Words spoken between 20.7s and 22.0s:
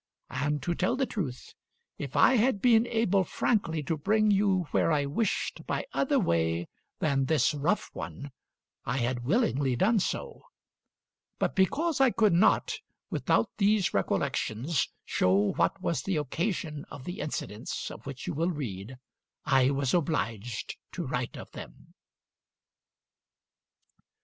to write of them."